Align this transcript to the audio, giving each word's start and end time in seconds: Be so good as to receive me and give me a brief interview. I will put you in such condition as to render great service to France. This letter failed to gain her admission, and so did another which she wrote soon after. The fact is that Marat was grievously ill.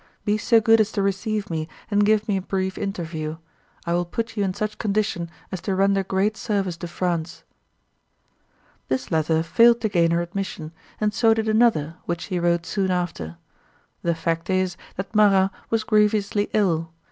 Be 0.25 0.35
so 0.35 0.59
good 0.59 0.81
as 0.81 0.91
to 0.93 1.01
receive 1.03 1.51
me 1.51 1.67
and 1.91 2.03
give 2.03 2.27
me 2.27 2.37
a 2.37 2.41
brief 2.41 2.75
interview. 2.75 3.37
I 3.85 3.93
will 3.93 4.03
put 4.05 4.35
you 4.35 4.43
in 4.43 4.55
such 4.55 4.79
condition 4.79 5.29
as 5.51 5.61
to 5.61 5.75
render 5.75 6.03
great 6.03 6.35
service 6.35 6.75
to 6.77 6.87
France. 6.87 7.43
This 8.87 9.11
letter 9.11 9.43
failed 9.43 9.79
to 9.81 9.89
gain 9.89 10.09
her 10.09 10.23
admission, 10.23 10.71
and 10.99 11.13
so 11.13 11.35
did 11.35 11.47
another 11.47 11.97
which 12.05 12.21
she 12.21 12.39
wrote 12.39 12.65
soon 12.65 12.89
after. 12.89 13.37
The 14.01 14.15
fact 14.15 14.49
is 14.49 14.75
that 14.95 15.13
Marat 15.13 15.51
was 15.69 15.83
grievously 15.83 16.49
ill. 16.51 16.91